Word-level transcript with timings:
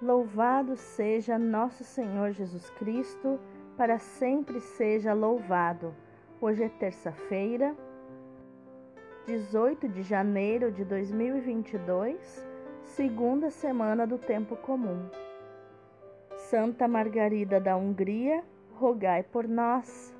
Louvado 0.00 0.76
seja 0.76 1.38
nosso 1.38 1.82
Senhor 1.82 2.30
Jesus 2.32 2.68
Cristo, 2.68 3.40
para 3.78 3.98
sempre 3.98 4.60
seja 4.60 5.14
louvado. 5.14 5.94
Hoje 6.38 6.64
é 6.64 6.68
terça-feira, 6.68 7.74
18 9.24 9.88
de 9.88 10.02
janeiro 10.02 10.70
de 10.70 10.84
2022, 10.84 12.46
segunda 12.84 13.48
semana 13.48 14.06
do 14.06 14.18
tempo 14.18 14.54
comum. 14.54 15.08
Santa 16.36 16.86
Margarida 16.86 17.58
da 17.58 17.74
Hungria, 17.74 18.44
rogai 18.74 19.22
por 19.22 19.48
nós. 19.48 20.14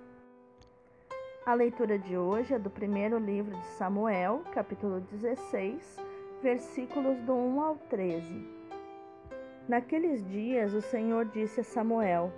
A 1.45 1.53
leitura 1.53 1.99
de 1.99 2.17
hoje 2.17 2.55
é 2.55 2.59
do 2.59 2.71
primeiro 2.71 3.19
livro 3.19 3.55
de 3.55 3.67
Samuel, 3.77 4.43
capítulo 4.55 5.01
16, 5.01 5.99
versículos 6.43 7.21
do 7.21 7.35
1 7.35 7.61
ao 7.61 7.77
13. 7.91 8.56
Naqueles 9.69 10.25
dias 10.29 10.75
o 10.75 10.81
Senhor 10.81 11.25
disse 11.25 11.61
a 11.61 11.65
Samuel: 11.65 12.33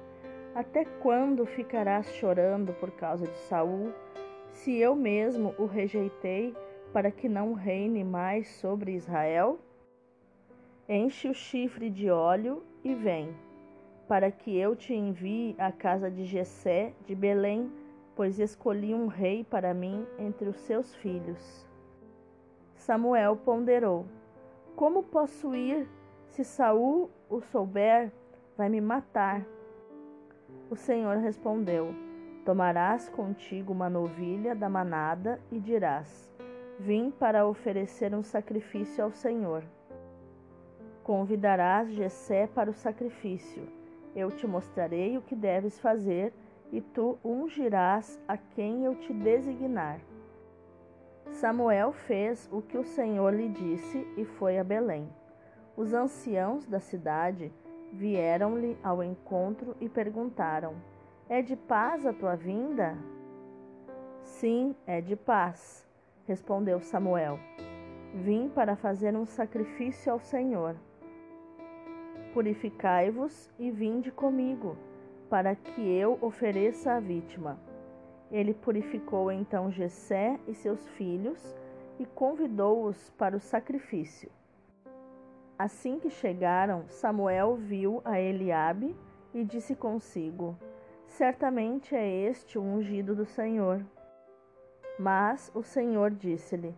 Até 0.54 0.86
quando 0.86 1.44
ficarás 1.44 2.06
chorando 2.14 2.72
por 2.72 2.90
causa 2.92 3.26
de 3.26 3.36
Saul, 3.40 3.92
se 4.50 4.78
eu 4.78 4.96
mesmo 4.96 5.54
o 5.58 5.66
rejeitei 5.66 6.56
para 6.90 7.10
que 7.10 7.28
não 7.28 7.52
reine 7.52 8.02
mais 8.02 8.48
sobre 8.48 8.92
Israel? 8.94 9.58
Enche 10.88 11.28
o 11.28 11.34
chifre 11.34 11.90
de 11.90 12.10
óleo 12.10 12.62
e 12.82 12.94
vem, 12.94 13.36
para 14.08 14.30
que 14.30 14.56
eu 14.56 14.74
te 14.74 14.94
envie 14.94 15.54
à 15.58 15.70
casa 15.70 16.10
de 16.10 16.24
Jessé 16.24 16.94
de 17.04 17.14
Belém, 17.14 17.70
pois 18.16 18.38
escolhi 18.38 18.94
um 18.94 19.06
rei 19.06 19.44
para 19.44 19.74
mim 19.74 20.06
entre 20.18 20.48
os 20.48 20.56
seus 20.60 20.94
filhos. 20.94 21.68
Samuel 22.74 23.36
ponderou: 23.36 24.06
Como 24.74 25.02
posso 25.02 25.54
ir 25.54 25.86
se 26.28 26.42
Saul 26.42 27.10
o 27.28 27.40
souber, 27.40 28.12
vai 28.56 28.68
me 28.68 28.80
matar. 28.80 29.44
O 30.70 30.76
Senhor 30.76 31.16
respondeu: 31.18 31.94
Tomarás 32.44 33.08
contigo 33.08 33.72
uma 33.72 33.90
novilha 33.90 34.54
da 34.54 34.68
manada 34.68 35.40
e 35.50 35.58
dirás: 35.58 36.32
Vim 36.78 37.10
para 37.10 37.46
oferecer 37.46 38.14
um 38.14 38.22
sacrifício 38.22 39.04
ao 39.04 39.10
Senhor. 39.10 39.62
Convidarás 41.02 41.90
Jessé 41.90 42.46
para 42.46 42.70
o 42.70 42.74
sacrifício. 42.74 43.66
Eu 44.14 44.30
te 44.30 44.46
mostrarei 44.46 45.16
o 45.16 45.22
que 45.22 45.34
deves 45.34 45.78
fazer 45.78 46.32
e 46.72 46.80
tu 46.80 47.18
ungirás 47.24 48.20
a 48.26 48.36
quem 48.36 48.84
eu 48.84 48.94
te 48.94 49.12
designar. 49.12 50.00
Samuel 51.30 51.92
fez 51.92 52.48
o 52.52 52.60
que 52.62 52.76
o 52.76 52.84
Senhor 52.84 53.32
lhe 53.34 53.48
disse 53.48 54.06
e 54.16 54.24
foi 54.24 54.58
a 54.58 54.64
Belém. 54.64 55.08
Os 55.78 55.94
anciãos 55.94 56.66
da 56.66 56.80
cidade 56.80 57.52
vieram-lhe 57.92 58.76
ao 58.82 59.00
encontro 59.00 59.76
e 59.80 59.88
perguntaram: 59.88 60.74
É 61.28 61.40
de 61.40 61.54
paz 61.54 62.04
a 62.04 62.12
tua 62.12 62.34
vinda? 62.34 62.98
Sim, 64.24 64.74
é 64.84 65.00
de 65.00 65.14
paz, 65.14 65.86
respondeu 66.26 66.80
Samuel. 66.80 67.38
Vim 68.12 68.48
para 68.48 68.74
fazer 68.74 69.14
um 69.14 69.24
sacrifício 69.24 70.10
ao 70.10 70.18
Senhor. 70.18 70.74
Purificai-vos 72.34 73.48
e 73.56 73.70
vinde 73.70 74.10
comigo, 74.10 74.76
para 75.30 75.54
que 75.54 75.80
eu 75.80 76.18
ofereça 76.20 76.94
a 76.94 76.98
vítima. 76.98 77.56
Ele 78.32 78.52
purificou 78.52 79.30
então 79.30 79.70
Jessé 79.70 80.40
e 80.48 80.54
seus 80.54 80.88
filhos 80.88 81.56
e 82.00 82.04
convidou-os 82.04 83.10
para 83.10 83.36
o 83.36 83.40
sacrifício. 83.40 84.28
Assim 85.58 85.98
que 85.98 86.08
chegaram, 86.08 86.84
Samuel 86.86 87.56
viu 87.56 88.00
a 88.04 88.20
Eliabe 88.20 88.94
e 89.34 89.42
disse 89.42 89.74
consigo: 89.74 90.56
Certamente 91.08 91.96
é 91.96 92.08
este 92.08 92.56
o 92.56 92.62
ungido 92.62 93.12
do 93.16 93.24
Senhor. 93.24 93.84
Mas 94.96 95.50
o 95.52 95.62
Senhor 95.64 96.12
disse-lhe: 96.12 96.76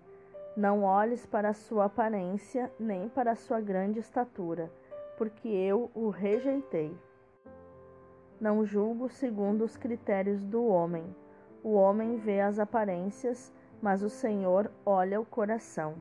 Não 0.57 0.83
olhes 0.83 1.27
para 1.27 1.51
a 1.51 1.55
sua 1.55 1.85
aparência, 1.85 2.73
nem 2.81 3.07
para 3.07 3.33
a 3.33 3.37
sua 3.37 3.61
grande 3.61 3.99
estatura, 3.99 4.73
porque 5.19 5.49
eu 5.49 5.91
o 5.95 6.09
rejeitei. 6.09 6.97
Não 8.41 8.65
julgo 8.65 9.11
segundo 9.11 9.63
os 9.63 9.77
critérios 9.77 10.43
do 10.43 10.65
homem. 10.65 11.05
O 11.63 11.75
homem 11.75 12.17
vê 12.17 12.41
as 12.41 12.59
aparências, 12.59 13.53
mas 13.83 14.03
o 14.03 14.09
Senhor 14.09 14.71
olha 14.87 15.21
o 15.21 15.27
coração. 15.27 15.97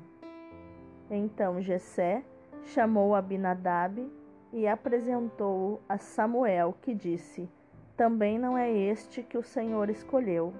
Então 1.09 1.59
Jessé 1.59 2.23
chamou 2.63 3.15
Abinadab 3.15 4.09
e 4.51 4.67
apresentou-o 4.67 5.79
a 5.87 5.97
Samuel, 5.97 6.75
que 6.81 6.93
disse: 6.93 7.49
Também 7.95 8.37
não 8.37 8.57
é 8.57 8.71
este 8.71 9.23
que 9.23 9.37
o 9.37 9.43
Senhor 9.43 9.89
escolheu. 9.89 10.53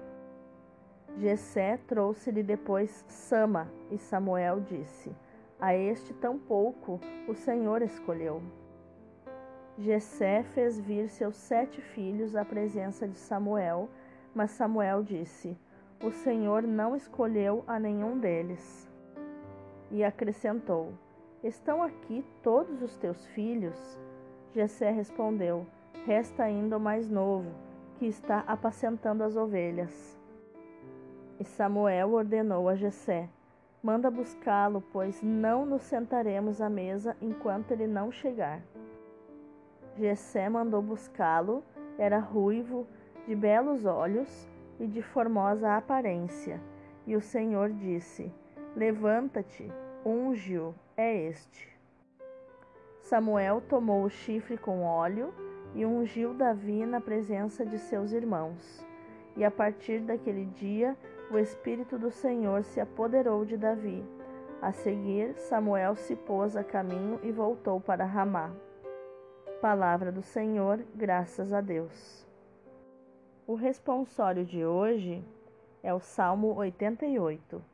Jessé 1.16 1.78
trouxe-lhe 1.88 2.42
depois 2.42 3.04
Sama, 3.08 3.68
e 3.90 3.98
Samuel 3.98 4.60
disse: 4.60 5.14
A 5.60 5.74
este 5.74 6.14
tampouco 6.14 7.00
o 7.28 7.34
Senhor 7.34 7.82
escolheu. 7.82 8.42
Jessé 9.76 10.42
fez 10.54 10.78
vir 10.78 11.08
seus 11.08 11.36
sete 11.36 11.80
filhos 11.80 12.36
à 12.36 12.44
presença 12.44 13.08
de 13.08 13.16
Samuel, 13.16 13.88
mas 14.34 14.50
Samuel 14.52 15.02
disse: 15.02 15.58
O 16.02 16.10
Senhor 16.10 16.62
não 16.62 16.94
escolheu 16.94 17.64
a 17.66 17.78
nenhum 17.78 18.18
deles. 18.18 18.88
E 19.90 20.04
acrescentou: 20.04 20.92
Estão 21.42 21.82
aqui 21.82 22.22
todos 22.42 22.82
os 22.82 22.98
teus 22.98 23.24
filhos? 23.28 23.98
Jessé 24.52 24.90
respondeu: 24.90 25.66
Resta 26.04 26.42
ainda 26.42 26.76
o 26.76 26.80
mais 26.80 27.08
novo, 27.08 27.50
que 27.94 28.04
está 28.04 28.40
apacentando 28.46 29.22
as 29.22 29.36
ovelhas. 29.36 30.20
E 31.38 31.44
Samuel 31.44 32.12
ordenou 32.12 32.68
a 32.68 32.74
Jessé: 32.74 33.26
Manda 33.82 34.10
buscá-lo, 34.10 34.82
pois 34.92 35.22
não 35.22 35.64
nos 35.64 35.80
sentaremos 35.84 36.60
à 36.60 36.68
mesa 36.68 37.16
enquanto 37.22 37.70
ele 37.70 37.86
não 37.86 38.12
chegar. 38.12 38.60
Jessé 39.96 40.46
mandou 40.46 40.82
buscá-lo, 40.82 41.64
era 41.96 42.18
ruivo, 42.18 42.86
de 43.26 43.34
belos 43.34 43.86
olhos 43.86 44.46
e 44.78 44.86
de 44.86 45.00
formosa 45.00 45.74
aparência. 45.74 46.60
E 47.06 47.16
o 47.16 47.20
Senhor 47.22 47.70
disse: 47.70 48.30
Levanta-te, 48.76 49.72
unge-o 50.04 50.74
é 51.00 51.16
este. 51.28 51.66
Samuel 53.00 53.62
tomou 53.62 54.04
o 54.04 54.10
chifre 54.10 54.58
com 54.58 54.84
óleo 54.84 55.32
e 55.74 55.86
ungiu 55.86 56.34
Davi 56.34 56.84
na 56.84 57.00
presença 57.00 57.64
de 57.64 57.78
seus 57.78 58.12
irmãos. 58.12 58.86
E 59.36 59.44
a 59.44 59.50
partir 59.50 60.00
daquele 60.00 60.44
dia, 60.44 60.96
o 61.30 61.38
Espírito 61.38 61.98
do 61.98 62.10
Senhor 62.10 62.62
se 62.64 62.80
apoderou 62.80 63.44
de 63.44 63.56
Davi. 63.56 64.04
A 64.60 64.72
seguir, 64.72 65.34
Samuel 65.38 65.96
se 65.96 66.14
pôs 66.14 66.54
a 66.54 66.62
caminho 66.62 67.18
e 67.22 67.32
voltou 67.32 67.80
para 67.80 68.04
Ramá. 68.04 68.52
Palavra 69.60 70.12
do 70.12 70.22
Senhor, 70.22 70.84
graças 70.94 71.52
a 71.52 71.62
Deus. 71.62 72.26
O 73.46 73.54
responsório 73.54 74.44
de 74.44 74.64
hoje 74.64 75.24
é 75.82 75.94
o 75.94 76.00
Salmo 76.00 76.54
88. 76.54 77.69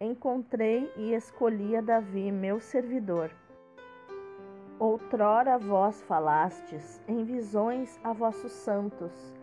Encontrei 0.00 0.88
e 0.96 1.12
escolhi 1.12 1.74
a 1.74 1.80
Davi, 1.80 2.30
meu 2.30 2.60
servidor. 2.60 3.32
Outrora 4.78 5.58
vós 5.58 6.00
falastes 6.02 7.02
em 7.08 7.24
visões 7.24 7.98
a 8.04 8.12
vossos 8.12 8.52
santos. 8.52 9.34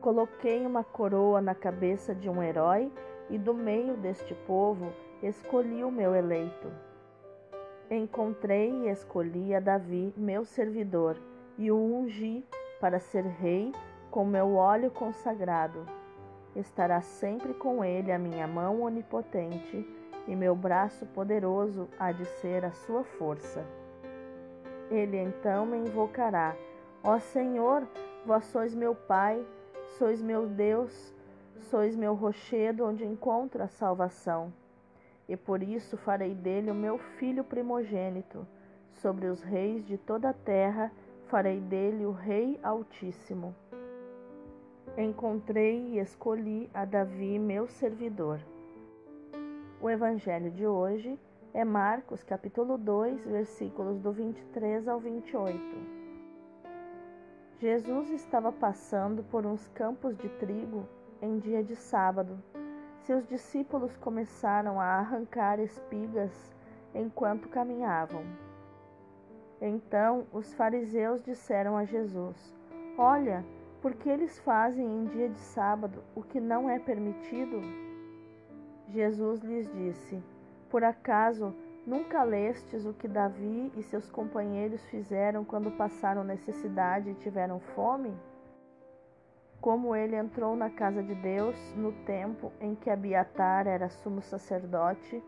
Coloquei 0.00 0.64
uma 0.64 0.84
coroa 0.84 1.40
na 1.40 1.56
cabeça 1.56 2.14
de 2.14 2.30
um 2.30 2.40
herói 2.40 2.92
e 3.28 3.36
do 3.36 3.52
meio 3.52 3.96
deste 3.96 4.32
povo 4.46 4.92
escolhi 5.20 5.82
o 5.82 5.90
meu 5.90 6.14
eleito. 6.14 6.70
Encontrei 7.90 8.70
e 8.70 8.90
escolhi 8.90 9.56
a 9.56 9.58
Davi, 9.58 10.14
meu 10.16 10.44
servidor, 10.44 11.16
e 11.58 11.68
o 11.72 11.76
ungi 11.76 12.44
para 12.80 13.00
ser 13.00 13.24
rei 13.24 13.72
com 14.08 14.24
meu 14.24 14.54
óleo 14.54 14.88
consagrado 14.92 15.84
estará 16.56 17.00
sempre 17.00 17.52
com 17.54 17.84
ele 17.84 18.10
a 18.10 18.18
minha 18.18 18.46
mão 18.46 18.82
onipotente, 18.82 19.86
e 20.26 20.34
meu 20.34 20.56
braço 20.56 21.06
poderoso 21.06 21.88
há 21.98 22.10
de 22.10 22.24
ser 22.24 22.64
a 22.64 22.72
sua 22.72 23.04
força. 23.04 23.64
Ele 24.90 25.18
então 25.18 25.66
me 25.66 25.76
invocará: 25.76 26.56
Ó 27.04 27.18
Senhor, 27.18 27.86
vós 28.24 28.44
sois 28.46 28.74
meu 28.74 28.94
Pai, 28.94 29.44
sois 29.98 30.20
meu 30.20 30.46
Deus, 30.46 31.14
sois 31.70 31.94
meu 31.94 32.14
rochedo 32.14 32.84
onde 32.84 33.04
encontro 33.04 33.62
a 33.62 33.68
salvação. 33.68 34.52
E 35.28 35.36
por 35.36 35.62
isso 35.62 35.96
farei 35.96 36.34
dele 36.34 36.70
o 36.70 36.74
meu 36.74 36.98
filho 36.98 37.44
primogênito. 37.44 38.46
Sobre 38.92 39.26
os 39.26 39.42
reis 39.42 39.84
de 39.86 39.98
toda 39.98 40.30
a 40.30 40.32
terra 40.32 40.90
farei 41.26 41.60
dele 41.60 42.06
o 42.06 42.12
Rei 42.12 42.58
Altíssimo 42.62 43.54
encontrei 44.96 45.94
e 45.94 45.98
escolhi 45.98 46.70
a 46.72 46.84
Davi, 46.84 47.38
meu 47.38 47.66
servidor. 47.66 48.40
O 49.80 49.90
evangelho 49.90 50.50
de 50.50 50.66
hoje 50.66 51.18
é 51.52 51.64
Marcos 51.64 52.24
capítulo 52.24 52.78
2, 52.78 53.26
versículos 53.26 54.00
do 54.00 54.10
23 54.10 54.88
ao 54.88 54.98
28. 54.98 55.58
Jesus 57.58 58.10
estava 58.10 58.50
passando 58.50 59.22
por 59.24 59.44
uns 59.44 59.68
campos 59.68 60.16
de 60.16 60.28
trigo 60.30 60.88
em 61.20 61.38
dia 61.38 61.62
de 61.62 61.76
sábado. 61.76 62.42
Seus 63.00 63.26
discípulos 63.26 63.96
começaram 63.98 64.80
a 64.80 64.84
arrancar 64.84 65.60
espigas 65.60 66.54
enquanto 66.94 67.48
caminhavam. 67.50 68.22
Então 69.60 70.26
os 70.32 70.54
fariseus 70.54 71.22
disseram 71.22 71.76
a 71.76 71.84
Jesus: 71.84 72.54
Olha, 72.98 73.44
por 73.86 73.94
que 73.94 74.08
eles 74.08 74.36
fazem 74.40 74.84
em 74.84 75.04
dia 75.04 75.28
de 75.28 75.38
sábado 75.38 76.02
o 76.12 76.20
que 76.20 76.40
não 76.40 76.68
é 76.68 76.76
permitido? 76.76 77.60
Jesus 78.88 79.40
lhes 79.42 79.72
disse: 79.72 80.20
por 80.68 80.82
acaso 80.82 81.54
nunca 81.86 82.24
lestes 82.24 82.84
o 82.84 82.92
que 82.92 83.06
Davi 83.06 83.70
e 83.76 83.84
seus 83.84 84.10
companheiros 84.10 84.84
fizeram 84.86 85.44
quando 85.44 85.70
passaram 85.70 86.24
necessidade 86.24 87.10
e 87.10 87.14
tiveram 87.14 87.60
fome? 87.60 88.12
Como 89.60 89.94
ele 89.94 90.16
entrou 90.16 90.56
na 90.56 90.68
casa 90.68 91.00
de 91.00 91.14
Deus 91.14 91.56
no 91.76 91.92
tempo 92.04 92.50
em 92.60 92.74
que 92.74 92.90
Abiatar 92.90 93.68
era 93.68 93.88
sumo 93.88 94.20
sacerdote, 94.20 95.22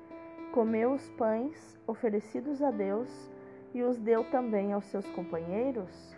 comeu 0.52 0.94
os 0.94 1.08
pães 1.10 1.78
oferecidos 1.86 2.60
a 2.60 2.72
Deus 2.72 3.30
e 3.72 3.84
os 3.84 4.00
deu 4.00 4.24
também 4.32 4.72
aos 4.72 4.86
seus 4.86 5.08
companheiros? 5.10 6.16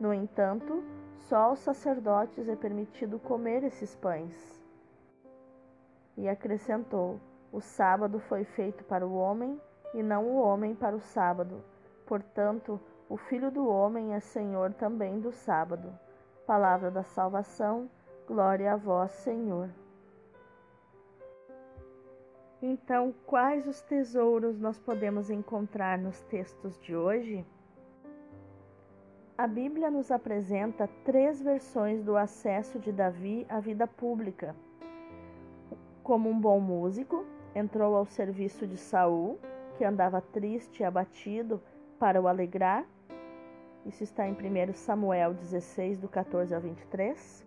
No 0.00 0.12
entanto, 0.12 0.82
só 1.28 1.36
aos 1.36 1.58
sacerdotes 1.60 2.48
é 2.48 2.56
permitido 2.56 3.18
comer 3.18 3.64
esses 3.64 3.94
pães. 3.96 4.62
E 6.16 6.28
acrescentou: 6.28 7.20
o 7.52 7.60
sábado 7.60 8.18
foi 8.20 8.44
feito 8.44 8.84
para 8.84 9.06
o 9.06 9.14
homem 9.14 9.60
e 9.94 10.02
não 10.02 10.26
o 10.26 10.40
homem 10.40 10.74
para 10.74 10.94
o 10.94 11.00
sábado. 11.00 11.62
Portanto, 12.06 12.80
o 13.08 13.16
Filho 13.16 13.50
do 13.50 13.68
homem 13.68 14.14
é 14.14 14.20
Senhor 14.20 14.72
também 14.74 15.20
do 15.20 15.32
sábado. 15.32 15.92
Palavra 16.46 16.90
da 16.90 17.02
salvação, 17.02 17.90
glória 18.26 18.72
a 18.72 18.76
vós, 18.76 19.10
Senhor. 19.12 19.70
Então, 22.60 23.14
quais 23.26 23.66
os 23.66 23.80
tesouros 23.82 24.58
nós 24.58 24.78
podemos 24.78 25.30
encontrar 25.30 25.98
nos 25.98 26.20
textos 26.22 26.78
de 26.80 26.96
hoje? 26.96 27.46
A 29.38 29.46
Bíblia 29.46 29.90
nos 29.90 30.10
apresenta 30.10 30.88
três 31.04 31.42
versões 31.42 32.02
do 32.02 32.16
acesso 32.16 32.78
de 32.78 32.90
Davi 32.90 33.44
à 33.50 33.60
vida 33.60 33.86
pública. 33.86 34.56
Como 36.02 36.30
um 36.30 36.40
bom 36.40 36.58
músico, 36.58 37.22
entrou 37.54 37.94
ao 37.94 38.06
serviço 38.06 38.66
de 38.66 38.78
Saul, 38.78 39.38
que 39.76 39.84
andava 39.84 40.22
triste 40.22 40.80
e 40.80 40.84
abatido, 40.84 41.60
para 41.98 42.18
o 42.18 42.26
alegrar. 42.26 42.86
Isso 43.84 44.02
está 44.02 44.26
em 44.26 44.32
1 44.32 44.72
Samuel 44.72 45.34
16, 45.34 45.98
do 45.98 46.08
14 46.08 46.54
ao 46.54 46.60
23. 46.62 47.46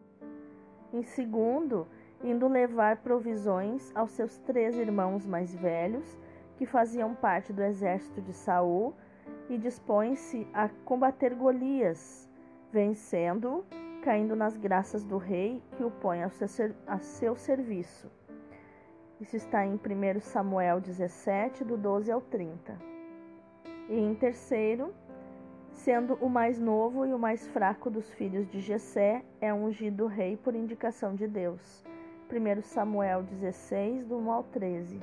Em 0.94 1.02
segundo, 1.02 1.88
indo 2.24 2.48
levar 2.48 2.98
provisões 2.98 3.92
aos 3.96 4.12
seus 4.12 4.38
três 4.38 4.78
irmãos 4.78 5.26
mais 5.26 5.56
velhos, 5.56 6.20
que 6.56 6.68
faziam 6.68 7.16
parte 7.16 7.52
do 7.52 7.64
exército 7.64 8.22
de 8.22 8.34
Saul, 8.34 8.94
e 9.50 9.58
dispõe-se 9.58 10.48
a 10.54 10.70
combater 10.86 11.34
Golias, 11.34 12.30
vencendo-o, 12.72 13.66
caindo 14.04 14.36
nas 14.36 14.56
graças 14.56 15.04
do 15.04 15.18
rei 15.18 15.62
que 15.76 15.84
o 15.84 15.92
põe 15.92 16.22
a 16.24 17.00
seu 17.00 17.36
serviço. 17.36 18.10
Isso 19.20 19.36
está 19.36 19.66
em 19.66 19.74
1 19.74 20.20
Samuel 20.22 20.80
17, 20.80 21.66
do 21.66 21.76
12 21.76 22.12
ao 22.12 22.22
30. 22.22 22.78
E 23.90 24.00
em 24.00 24.16
terceiro, 24.16 24.94
sendo 25.72 26.14
o 26.22 26.30
mais 26.30 26.60
novo 26.60 27.06
e 27.06 27.14
o 27.14 27.20
mais 27.20 27.46
fraco 27.48 27.90
dos 27.90 28.10
filhos 28.14 28.48
de 28.48 28.62
Jessé, 28.62 29.24
é 29.42 29.54
ungido 29.54 30.08
rei 30.08 30.38
por 30.38 30.56
indicação 30.56 31.16
de 31.16 31.28
Deus. 31.28 31.84
1 32.32 32.62
Samuel 32.62 33.24
16, 33.24 34.06
do 34.06 34.18
1 34.18 34.32
ao 34.32 34.44
13. 34.44 35.02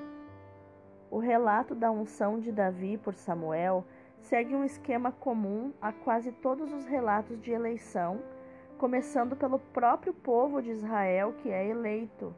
O 1.10 1.18
relato 1.18 1.74
da 1.74 1.90
unção 1.90 2.38
de 2.38 2.50
Davi 2.50 2.96
por 2.96 3.14
Samuel 3.14 3.84
segue 4.28 4.54
um 4.54 4.64
esquema 4.64 5.10
comum 5.10 5.72
a 5.80 5.92
quase 5.92 6.30
todos 6.30 6.72
os 6.72 6.86
relatos 6.86 7.40
de 7.40 7.52
eleição, 7.52 8.20
começando 8.78 9.34
pelo 9.34 9.58
próprio 9.58 10.12
povo 10.12 10.60
de 10.60 10.70
Israel 10.70 11.34
que 11.38 11.50
é 11.50 11.66
eleito 11.66 12.34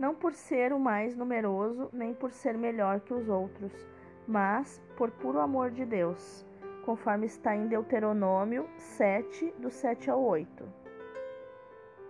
não 0.00 0.14
por 0.14 0.32
ser 0.32 0.72
o 0.72 0.80
mais 0.80 1.14
numeroso, 1.14 1.90
nem 1.92 2.14
por 2.14 2.32
ser 2.32 2.56
melhor 2.56 3.00
que 3.00 3.12
os 3.12 3.28
outros, 3.28 3.86
mas 4.26 4.82
por 4.96 5.10
puro 5.10 5.38
amor 5.38 5.70
de 5.70 5.84
Deus, 5.84 6.46
conforme 6.86 7.26
está 7.26 7.54
em 7.54 7.68
Deuteronômio 7.68 8.66
7, 8.78 9.52
do 9.58 9.70
7 9.70 10.10
ao 10.10 10.22
8. 10.22 10.64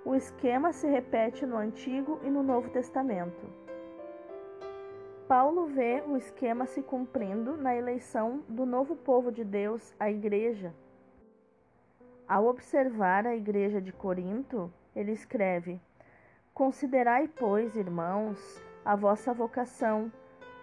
O 0.05 0.15
esquema 0.15 0.73
se 0.73 0.87
repete 0.87 1.45
no 1.45 1.57
Antigo 1.57 2.21
e 2.23 2.31
no 2.31 2.45
Novo 2.45 2.71
Testamento. 2.71 3.50
Paulo 5.31 5.67
vê 5.67 6.03
o 6.09 6.17
esquema 6.17 6.67
se 6.67 6.83
cumprindo 6.83 7.57
na 7.57 7.73
eleição 7.73 8.43
do 8.49 8.67
novo 8.67 8.97
povo 8.97 9.31
de 9.31 9.45
Deus, 9.45 9.95
a 9.97 10.11
Igreja. 10.11 10.75
Ao 12.27 12.47
observar 12.47 13.25
a 13.29 13.37
Igreja 13.37 13.81
de 13.81 13.93
Corinto, 13.93 14.73
ele 14.93 15.13
escreve: 15.13 15.81
Considerai, 16.53 17.29
pois, 17.29 17.77
irmãos, 17.77 18.61
a 18.85 18.97
vossa 18.97 19.33
vocação. 19.33 20.11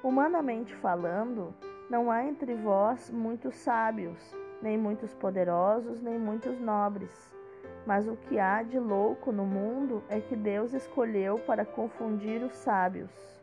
Humanamente 0.03 0.75
falando, 0.75 1.55
não 1.89 2.11
há 2.11 2.25
entre 2.25 2.53
vós 2.53 3.09
muitos 3.09 3.55
sábios, 3.55 4.35
nem 4.61 4.77
muitos 4.77 5.13
poderosos, 5.13 6.01
nem 6.01 6.19
muitos 6.19 6.59
nobres. 6.59 7.33
Mas 7.85 8.05
o 8.05 8.17
que 8.17 8.37
há 8.37 8.63
de 8.63 8.77
louco 8.77 9.31
no 9.31 9.45
mundo 9.45 10.03
é 10.09 10.19
que 10.19 10.35
Deus 10.35 10.73
escolheu 10.73 11.39
para 11.39 11.63
confundir 11.63 12.43
os 12.43 12.53
sábios. 12.53 13.37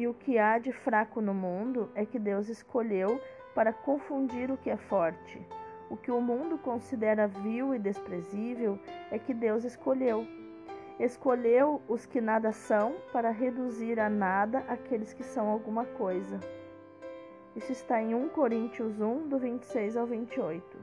E 0.00 0.08
o 0.08 0.14
que 0.14 0.38
há 0.38 0.56
de 0.56 0.72
fraco 0.72 1.20
no 1.20 1.34
mundo 1.34 1.90
é 1.94 2.06
que 2.06 2.18
Deus 2.18 2.48
escolheu 2.48 3.20
para 3.54 3.70
confundir 3.70 4.50
o 4.50 4.56
que 4.56 4.70
é 4.70 4.76
forte. 4.78 5.38
O 5.90 5.96
que 5.98 6.10
o 6.10 6.22
mundo 6.22 6.56
considera 6.56 7.28
vil 7.28 7.74
e 7.74 7.78
desprezível 7.78 8.78
é 9.10 9.18
que 9.18 9.34
Deus 9.34 9.62
escolheu 9.62 10.26
Escolheu 10.98 11.82
os 11.86 12.06
que 12.06 12.18
nada 12.18 12.50
são 12.50 12.94
para 13.12 13.30
reduzir 13.30 14.00
a 14.00 14.08
nada 14.08 14.64
aqueles 14.68 15.12
que 15.12 15.22
são 15.22 15.48
alguma 15.48 15.84
coisa. 15.84 16.40
Isso 17.54 17.70
está 17.70 18.00
em 18.00 18.14
1 18.14 18.30
Coríntios 18.30 18.98
1, 19.02 19.28
do 19.28 19.38
26 19.38 19.98
ao 19.98 20.06
28. 20.06 20.78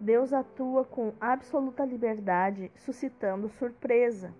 Deus 0.00 0.32
atua 0.32 0.82
com 0.82 1.12
absoluta 1.20 1.84
liberdade, 1.84 2.72
suscitando 2.74 3.50
surpresa. 3.50 4.32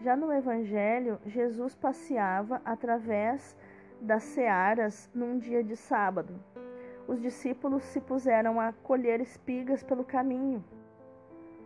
Já 0.00 0.16
no 0.16 0.32
Evangelho, 0.32 1.18
Jesus 1.26 1.74
passeava 1.74 2.62
através 2.64 3.56
das 4.00 4.22
searas 4.22 5.10
num 5.12 5.38
dia 5.38 5.62
de 5.62 5.76
sábado. 5.76 6.38
Os 7.08 7.20
discípulos 7.20 7.82
se 7.82 8.00
puseram 8.00 8.60
a 8.60 8.72
colher 8.72 9.20
espigas 9.20 9.82
pelo 9.82 10.04
caminho. 10.04 10.64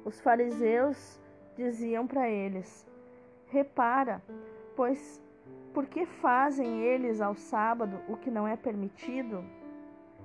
Os 0.05 0.19
fariseus 0.21 1.21
diziam 1.57 2.07
para 2.07 2.29
eles: 2.29 2.89
Repara, 3.49 4.23
pois 4.75 5.23
por 5.75 5.87
que 5.87 6.07
fazem 6.07 6.81
eles 6.81 7.21
ao 7.21 7.35
sábado 7.35 8.01
o 8.09 8.17
que 8.17 8.31
não 8.31 8.49
é 8.49 8.57
permitido? 8.57 9.45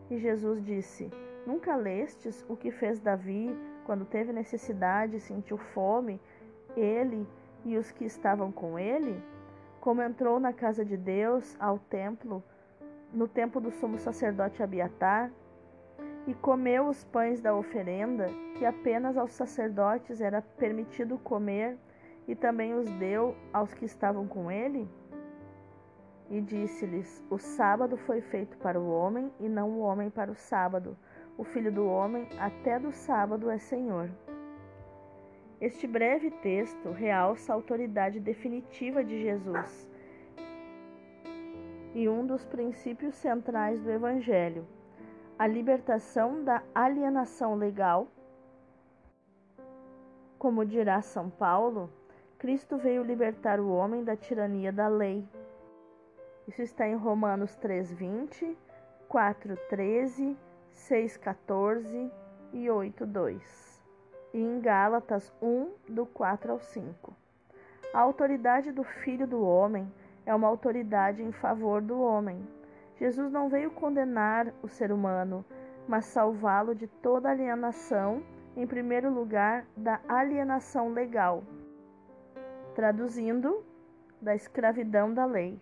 E 0.09 0.17
Jesus 0.17 0.63
disse: 0.63 1.11
Nunca 1.45 1.75
lestes 1.75 2.45
o 2.47 2.55
que 2.55 2.71
fez 2.71 3.01
Davi 3.01 3.53
quando 3.85 4.05
teve 4.05 4.31
necessidade 4.31 5.17
e 5.17 5.19
sentiu 5.19 5.57
fome, 5.57 6.21
ele 6.75 7.27
e 7.67 7.77
os 7.77 7.91
que 7.91 8.05
estavam 8.05 8.49
com 8.49 8.79
ele? 8.79 9.21
Como 9.81 10.01
entrou 10.01 10.39
na 10.39 10.53
casa 10.53 10.85
de 10.85 10.95
Deus, 10.95 11.55
ao 11.59 11.77
templo, 11.77 12.41
no 13.13 13.27
tempo 13.27 13.59
do 13.59 13.71
sumo 13.71 13.97
sacerdote 13.97 14.63
Abiatar, 14.63 15.29
e 16.25 16.33
comeu 16.33 16.87
os 16.87 17.03
pães 17.03 17.41
da 17.41 17.53
oferenda, 17.53 18.27
que 18.57 18.65
apenas 18.65 19.17
aos 19.17 19.31
sacerdotes 19.33 20.21
era 20.21 20.41
permitido 20.41 21.17
comer, 21.17 21.77
e 22.27 22.35
também 22.35 22.73
os 22.73 22.89
deu 22.91 23.35
aos 23.51 23.73
que 23.73 23.85
estavam 23.85 24.27
com 24.27 24.49
ele? 24.49 24.89
E 26.29 26.41
disse-lhes: 26.41 27.23
O 27.29 27.37
sábado 27.37 27.97
foi 27.97 28.21
feito 28.21 28.57
para 28.57 28.79
o 28.79 28.89
homem, 28.89 29.31
e 29.39 29.47
não 29.47 29.71
o 29.71 29.79
homem 29.79 30.09
para 30.09 30.31
o 30.31 30.35
sábado. 30.35 30.97
O 31.37 31.43
filho 31.43 31.71
do 31.71 31.85
homem, 31.85 32.27
até 32.39 32.79
do 32.79 32.91
sábado, 32.91 33.49
é 33.49 33.57
senhor. 33.57 34.09
Este 35.59 35.87
breve 35.87 36.29
texto 36.29 36.91
realça 36.91 37.51
a 37.51 37.55
autoridade 37.55 38.19
definitiva 38.19 39.03
de 39.03 39.21
Jesus 39.21 39.89
e 41.95 42.07
um 42.07 42.25
dos 42.25 42.45
princípios 42.45 43.15
centrais 43.15 43.81
do 43.81 43.89
Evangelho 43.89 44.67
a 45.37 45.45
libertação 45.45 46.43
da 46.43 46.63
alienação 46.73 47.55
legal. 47.55 48.07
Como 50.39 50.65
dirá 50.65 51.01
São 51.01 51.29
Paulo, 51.29 51.91
Cristo 52.39 52.77
veio 52.77 53.03
libertar 53.03 53.59
o 53.59 53.69
homem 53.69 54.03
da 54.03 54.15
tirania 54.15 54.71
da 54.71 54.87
lei. 54.87 55.27
Isso 56.47 56.61
está 56.61 56.87
em 56.87 56.95
Romanos 56.95 57.55
3:20, 57.57 58.55
4:13, 59.07 60.35
6:14 60.71 62.11
e 62.53 62.67
8:2. 62.67 63.66
E 64.33 64.39
em 64.39 64.59
Gálatas 64.59 65.33
1 65.41 65.71
do 65.89 66.05
4 66.05 66.51
ao 66.51 66.59
5. 66.59 67.13
A 67.93 67.99
autoridade 67.99 68.71
do 68.71 68.83
Filho 68.83 69.25
do 69.25 69.41
homem 69.41 69.91
é 70.25 70.35
uma 70.35 70.47
autoridade 70.47 71.23
em 71.23 71.31
favor 71.31 71.81
do 71.81 71.99
homem. 72.01 72.45
Jesus 72.99 73.31
não 73.31 73.47
veio 73.47 73.71
condenar 73.71 74.53
o 74.61 74.67
ser 74.67 74.91
humano, 74.91 75.45
mas 75.87 76.05
salvá-lo 76.05 76.75
de 76.75 76.87
toda 76.87 77.29
alienação, 77.29 78.21
em 78.55 78.67
primeiro 78.67 79.09
lugar, 79.09 79.65
da 79.75 80.01
alienação 80.07 80.89
legal. 80.89 81.43
Traduzindo, 82.75 83.63
da 84.21 84.35
escravidão 84.35 85.13
da 85.13 85.25
lei. 85.25 85.59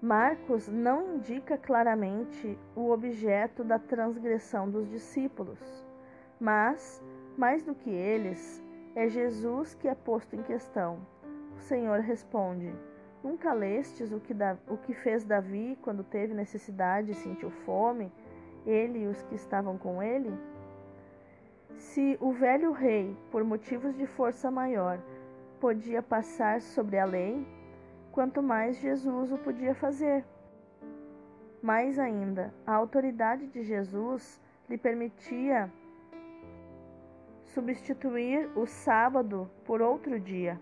Marcos 0.00 0.68
não 0.68 1.16
indica 1.16 1.58
claramente 1.58 2.56
o 2.76 2.90
objeto 2.90 3.64
da 3.64 3.78
transgressão 3.78 4.70
dos 4.70 4.88
discípulos, 4.88 5.58
mas, 6.40 7.02
mais 7.38 7.62
do 7.62 7.72
que 7.72 7.88
eles, 7.88 8.60
é 8.96 9.08
Jesus 9.08 9.72
que 9.72 9.86
é 9.86 9.94
posto 9.94 10.34
em 10.34 10.42
questão. 10.42 10.98
O 11.56 11.60
Senhor 11.60 12.00
responde: 12.00 12.74
Nunca 13.22 13.52
lestes 13.52 14.10
o 14.12 14.18
que, 14.18 14.34
o 14.68 14.76
que 14.76 14.92
fez 14.92 15.24
Davi 15.24 15.78
quando 15.80 16.02
teve 16.02 16.34
necessidade 16.34 17.12
e 17.12 17.14
sentiu 17.14 17.50
fome, 17.50 18.12
ele 18.66 19.04
e 19.04 19.06
os 19.06 19.22
que 19.22 19.36
estavam 19.36 19.78
com 19.78 20.02
ele? 20.02 20.36
Se 21.76 22.18
o 22.20 22.32
velho 22.32 22.72
rei, 22.72 23.16
por 23.30 23.44
motivos 23.44 23.96
de 23.96 24.04
força 24.04 24.50
maior, 24.50 24.98
podia 25.60 26.02
passar 26.02 26.60
sobre 26.60 26.98
a 26.98 27.04
lei, 27.04 27.46
quanto 28.10 28.42
mais 28.42 28.78
Jesus 28.78 29.30
o 29.30 29.38
podia 29.38 29.76
fazer. 29.76 30.24
Mais 31.62 32.00
ainda, 32.00 32.52
a 32.66 32.74
autoridade 32.74 33.46
de 33.46 33.62
Jesus 33.62 34.40
lhe 34.68 34.76
permitia 34.76 35.70
substituir 37.58 38.48
o 38.54 38.66
sábado 38.66 39.50
por 39.64 39.82
outro 39.82 40.20
dia. 40.20 40.60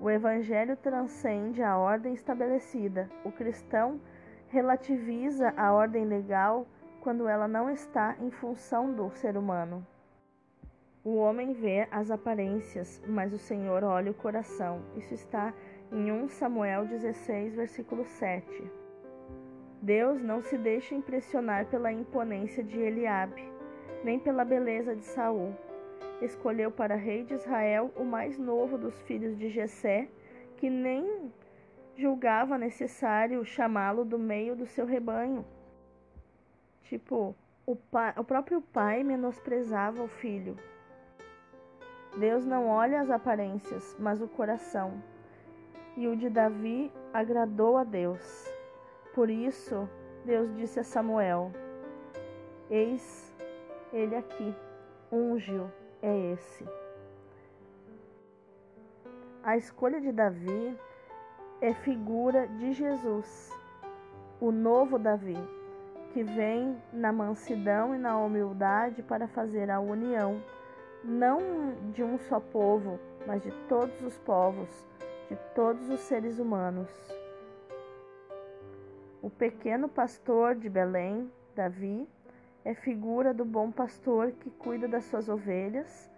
O 0.00 0.08
Evangelho 0.08 0.76
transcende 0.76 1.60
a 1.64 1.76
ordem 1.76 2.14
estabelecida. 2.14 3.10
O 3.24 3.32
cristão 3.32 4.00
relativiza 4.46 5.52
a 5.56 5.72
ordem 5.72 6.04
legal 6.04 6.64
quando 7.00 7.26
ela 7.26 7.48
não 7.48 7.68
está 7.68 8.14
em 8.20 8.30
função 8.30 8.92
do 8.92 9.10
ser 9.10 9.36
humano. 9.36 9.84
O 11.02 11.16
homem 11.16 11.52
vê 11.52 11.88
as 11.90 12.08
aparências, 12.08 13.02
mas 13.04 13.32
o 13.32 13.38
Senhor 13.38 13.82
olha 13.82 14.12
o 14.12 14.14
coração. 14.14 14.80
Isso 14.94 15.12
está 15.12 15.52
em 15.90 16.12
1 16.12 16.28
Samuel 16.28 16.86
16, 16.86 17.56
versículo 17.56 18.04
7. 18.04 18.70
Deus 19.82 20.22
não 20.22 20.40
se 20.40 20.56
deixa 20.56 20.94
impressionar 20.94 21.66
pela 21.66 21.90
imponência 21.90 22.62
de 22.62 22.78
Eliabe, 22.78 23.57
nem 24.04 24.18
pela 24.18 24.44
beleza 24.44 24.94
de 24.94 25.04
Saul. 25.04 25.54
Escolheu 26.20 26.70
para 26.70 26.94
rei 26.94 27.24
de 27.24 27.34
Israel 27.34 27.92
o 27.96 28.04
mais 28.04 28.38
novo 28.38 28.76
dos 28.76 29.00
filhos 29.02 29.36
de 29.38 29.48
Jessé, 29.48 30.08
que 30.56 30.68
nem 30.68 31.32
julgava 31.96 32.58
necessário 32.58 33.44
chamá-lo 33.44 34.04
do 34.04 34.18
meio 34.18 34.56
do 34.56 34.66
seu 34.66 34.86
rebanho. 34.86 35.44
Tipo, 36.82 37.34
o, 37.66 37.76
pai, 37.76 38.14
o 38.16 38.24
próprio 38.24 38.60
pai 38.60 39.04
menosprezava 39.04 40.02
o 40.02 40.08
filho. 40.08 40.56
Deus 42.18 42.44
não 42.44 42.66
olha 42.68 43.00
as 43.00 43.10
aparências, 43.10 43.96
mas 43.98 44.20
o 44.20 44.26
coração 44.26 45.02
e 45.98 46.06
o 46.06 46.16
de 46.16 46.30
Davi 46.30 46.92
agradou 47.12 47.76
a 47.76 47.82
Deus. 47.82 48.48
Por 49.14 49.28
isso, 49.28 49.88
Deus 50.24 50.54
disse 50.56 50.78
a 50.78 50.84
Samuel: 50.84 51.50
Eis 52.70 53.27
ele 53.92 54.16
aqui, 54.16 54.54
ungiu 55.10 55.70
é 56.02 56.32
esse. 56.32 56.64
A 59.42 59.56
escolha 59.56 60.00
de 60.00 60.12
Davi 60.12 60.76
é 61.60 61.72
figura 61.74 62.46
de 62.46 62.72
Jesus, 62.72 63.50
o 64.40 64.52
novo 64.52 64.98
Davi, 64.98 65.36
que 66.12 66.22
vem 66.22 66.80
na 66.92 67.12
mansidão 67.12 67.94
e 67.94 67.98
na 67.98 68.18
humildade 68.18 69.02
para 69.02 69.26
fazer 69.26 69.70
a 69.70 69.80
união, 69.80 70.42
não 71.02 71.38
de 71.92 72.02
um 72.02 72.18
só 72.18 72.38
povo, 72.38 72.98
mas 73.26 73.42
de 73.42 73.50
todos 73.68 74.00
os 74.02 74.16
povos 74.18 74.88
de 75.28 75.36
todos 75.54 75.88
os 75.90 76.00
seres 76.00 76.38
humanos. 76.38 76.88
O 79.20 79.28
pequeno 79.28 79.88
pastor 79.88 80.54
de 80.54 80.68
Belém, 80.68 81.30
Davi, 81.54 82.08
é 82.68 82.74
figura 82.74 83.32
do 83.32 83.46
bom 83.46 83.70
pastor 83.70 84.30
que 84.32 84.50
cuida 84.50 84.86
das 84.86 85.04
suas 85.04 85.26
ovelhas, 85.26 86.10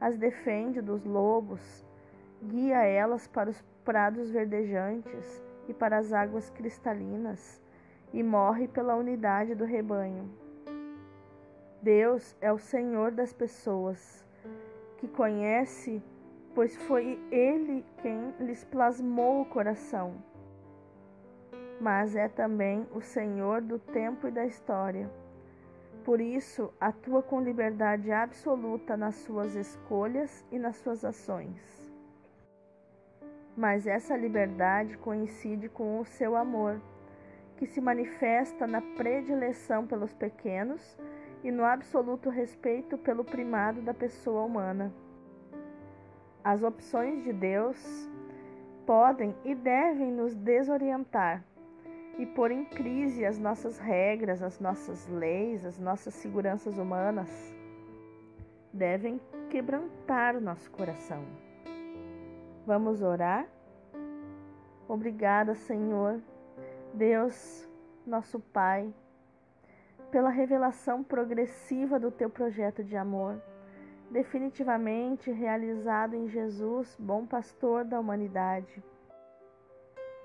as 0.00 0.16
defende 0.16 0.80
dos 0.80 1.04
lobos, 1.04 1.84
guia 2.40 2.84
elas 2.84 3.26
para 3.26 3.50
os 3.50 3.60
prados 3.84 4.30
verdejantes 4.30 5.42
e 5.66 5.74
para 5.74 5.98
as 5.98 6.12
águas 6.12 6.48
cristalinas, 6.50 7.60
e 8.12 8.22
morre 8.22 8.68
pela 8.68 8.94
unidade 8.94 9.52
do 9.56 9.64
rebanho. 9.64 10.30
Deus 11.82 12.36
é 12.40 12.52
o 12.52 12.58
Senhor 12.58 13.10
das 13.10 13.32
pessoas, 13.32 14.24
que 14.98 15.08
conhece 15.08 16.00
pois 16.54 16.76
foi 16.86 17.18
ele 17.32 17.84
quem 18.00 18.32
lhes 18.38 18.62
plasmou 18.62 19.42
o 19.42 19.44
coração. 19.44 20.14
Mas 21.80 22.14
é 22.14 22.28
também 22.28 22.86
o 22.94 23.00
Senhor 23.00 23.60
do 23.60 23.80
tempo 23.80 24.28
e 24.28 24.30
da 24.30 24.46
história. 24.46 25.10
Por 26.06 26.20
isso, 26.20 26.72
atua 26.80 27.20
com 27.20 27.40
liberdade 27.40 28.12
absoluta 28.12 28.96
nas 28.96 29.16
suas 29.16 29.56
escolhas 29.56 30.46
e 30.52 30.56
nas 30.56 30.76
suas 30.76 31.04
ações. 31.04 31.60
Mas 33.56 33.88
essa 33.88 34.16
liberdade 34.16 34.96
coincide 34.98 35.68
com 35.68 35.98
o 35.98 36.04
seu 36.04 36.36
amor, 36.36 36.80
que 37.56 37.66
se 37.66 37.80
manifesta 37.80 38.68
na 38.68 38.80
predileção 38.80 39.84
pelos 39.84 40.14
pequenos 40.14 40.96
e 41.42 41.50
no 41.50 41.64
absoluto 41.64 42.30
respeito 42.30 42.96
pelo 42.96 43.24
primado 43.24 43.82
da 43.82 43.92
pessoa 43.92 44.44
humana. 44.44 44.94
As 46.44 46.62
opções 46.62 47.24
de 47.24 47.32
Deus 47.32 48.08
podem 48.86 49.34
e 49.44 49.56
devem 49.56 50.12
nos 50.12 50.36
desorientar 50.36 51.42
e 52.18 52.24
pôr 52.26 52.50
em 52.50 52.64
crise 52.64 53.24
as 53.24 53.38
nossas 53.38 53.78
regras, 53.78 54.42
as 54.42 54.58
nossas 54.58 55.06
leis, 55.08 55.64
as 55.64 55.78
nossas 55.78 56.14
seguranças 56.14 56.78
humanas. 56.78 57.30
Devem 58.72 59.20
quebrantar 59.50 60.36
o 60.36 60.40
nosso 60.40 60.70
coração. 60.70 61.24
Vamos 62.66 63.02
orar? 63.02 63.46
Obrigada, 64.88 65.54
Senhor, 65.54 66.20
Deus, 66.94 67.68
nosso 68.06 68.40
Pai, 68.40 68.92
pela 70.10 70.30
revelação 70.30 71.02
progressiva 71.02 71.98
do 71.98 72.10
teu 72.10 72.30
projeto 72.30 72.82
de 72.82 72.96
amor 72.96 73.40
definitivamente 74.10 75.30
realizado 75.30 76.14
em 76.14 76.28
Jesus, 76.28 76.96
bom 76.98 77.26
pastor 77.26 77.84
da 77.84 77.98
humanidade. 77.98 78.82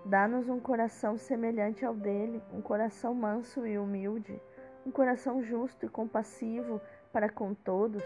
Dá-nos 0.03 0.50
um 0.50 0.60
coração 0.60 1.17
semelhante 1.17 1.86
ao 1.86 1.93
dele, 1.93 2.41
um 2.51 2.62
coração 2.62 3.13
manso 3.13 3.65
e 3.67 3.77
humilde, 3.77 4.41
um 4.86 4.91
coração 4.91 5.43
justo 5.43 5.86
e 5.86 5.89
compassivo 5.89 6.81
para 7.13 7.29
com 7.29 7.53
todos. 7.53 8.03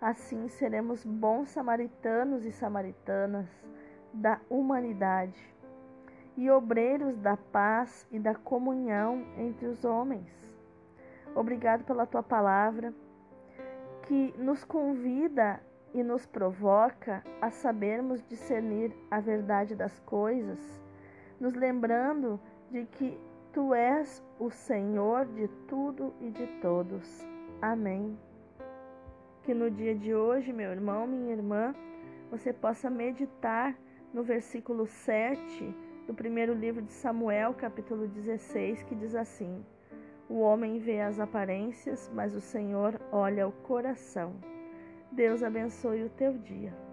Assim 0.00 0.48
seremos 0.48 1.04
bons 1.04 1.48
samaritanos 1.48 2.44
e 2.44 2.52
samaritanas 2.52 3.48
da 4.12 4.40
humanidade 4.50 5.40
e 6.36 6.50
obreiros 6.50 7.16
da 7.18 7.36
paz 7.36 8.06
e 8.12 8.18
da 8.18 8.34
comunhão 8.34 9.24
entre 9.36 9.66
os 9.66 9.84
homens. 9.84 10.30
Obrigado 11.34 11.84
pela 11.84 12.06
tua 12.06 12.22
palavra 12.22 12.92
que 14.02 14.32
nos 14.38 14.64
convida 14.64 15.60
e 15.92 16.02
nos 16.02 16.26
provoca 16.26 17.24
a 17.40 17.50
sabermos 17.50 18.22
discernir 18.28 18.94
a 19.10 19.20
verdade 19.20 19.74
das 19.74 19.98
coisas, 20.00 20.58
nos 21.40 21.54
lembrando 21.54 22.40
de 22.70 22.84
que 22.84 23.18
Tu 23.52 23.74
és 23.74 24.22
o 24.38 24.50
Senhor 24.50 25.24
de 25.26 25.48
tudo 25.66 26.12
e 26.20 26.30
de 26.30 26.46
todos. 26.60 27.26
Amém. 27.60 28.18
Que 29.42 29.54
no 29.54 29.70
dia 29.70 29.94
de 29.94 30.14
hoje, 30.14 30.52
meu 30.52 30.70
irmão, 30.70 31.06
minha 31.06 31.32
irmã, 31.32 31.74
você 32.30 32.52
possa 32.52 32.90
meditar 32.90 33.74
no 34.12 34.22
versículo 34.22 34.86
7 34.86 35.74
do 36.06 36.14
primeiro 36.14 36.52
livro 36.52 36.82
de 36.82 36.92
Samuel, 36.92 37.54
capítulo 37.54 38.06
16, 38.06 38.82
que 38.82 38.94
diz 38.94 39.14
assim: 39.14 39.64
o 40.28 40.40
homem 40.40 40.78
vê 40.78 41.00
as 41.00 41.18
aparências, 41.18 42.10
mas 42.14 42.34
o 42.34 42.40
Senhor 42.40 43.00
olha 43.10 43.48
o 43.48 43.52
coração. 43.52 44.34
Deus 45.10 45.42
abençoe 45.42 46.04
o 46.04 46.10
teu 46.10 46.36
dia. 46.36 46.87